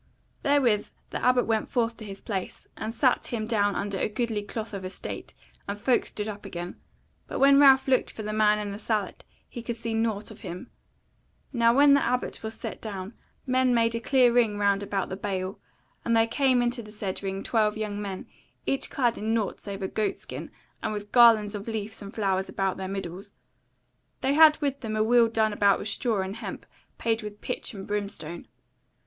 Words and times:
Therewith 0.41 0.87
the 1.11 1.23
Abbot 1.23 1.45
went 1.45 1.69
forth 1.69 1.95
to 1.97 2.05
his 2.05 2.21
place, 2.21 2.65
and 2.75 2.91
sat 2.91 3.27
him 3.27 3.45
down 3.45 3.75
under 3.75 3.99
a 3.99 4.09
goodly 4.09 4.41
cloth 4.41 4.73
of 4.73 4.83
estate, 4.83 5.35
and 5.67 5.77
folk 5.77 6.07
stood 6.07 6.27
up 6.27 6.43
again; 6.43 6.77
but 7.27 7.37
when 7.39 7.59
Ralph 7.59 7.87
looked 7.87 8.11
for 8.11 8.23
the 8.23 8.33
man 8.33 8.57
in 8.57 8.71
the 8.71 8.79
sallet 8.79 9.25
he 9.47 9.61
could 9.61 9.75
see 9.75 9.93
nought 9.93 10.31
of 10.31 10.39
him. 10.39 10.71
Now 11.53 11.71
when 11.71 11.93
the 11.93 12.03
Abbot 12.03 12.41
was 12.41 12.55
set 12.55 12.81
down, 12.81 13.13
men 13.45 13.75
made 13.75 13.93
a 13.93 13.99
clear 13.99 14.33
ring 14.33 14.57
round 14.57 14.81
about 14.81 15.09
the 15.09 15.15
bale, 15.15 15.59
and 16.03 16.17
there 16.17 16.25
came 16.25 16.63
into 16.63 16.81
the 16.81 16.91
said 16.91 17.21
ring 17.21 17.43
twelve 17.43 17.77
young 17.77 18.01
men, 18.01 18.25
each 18.65 18.89
clad 18.89 19.19
in 19.19 19.35
nought 19.35 19.59
save 19.61 19.83
a 19.83 19.87
goat 19.87 20.17
skin, 20.17 20.49
and 20.81 20.93
with 20.93 21.11
garlands 21.11 21.53
of 21.53 21.67
leaves 21.67 22.01
and 22.01 22.15
flowers 22.15 22.49
about 22.49 22.77
their 22.77 22.87
middles: 22.87 23.33
they 24.21 24.33
had 24.33 24.57
with 24.61 24.79
them 24.79 24.95
a 24.95 25.03
wheel 25.03 25.27
done 25.27 25.53
about 25.53 25.77
with 25.77 25.89
straw 25.89 26.21
and 26.23 26.37
hemp 26.37 26.65
payed 26.97 27.21
with 27.21 27.39
pitch 27.39 27.75
and 27.75 27.85
brimstone. 27.85 28.47